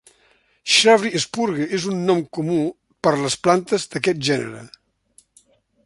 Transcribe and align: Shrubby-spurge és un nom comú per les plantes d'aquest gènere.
Shrubby-spurge 0.75 1.67
és 1.79 1.85
un 1.91 2.01
nom 2.07 2.23
comú 2.39 2.57
per 3.09 3.13
les 3.25 3.39
plantes 3.49 3.87
d'aquest 3.93 4.25
gènere. 4.31 4.65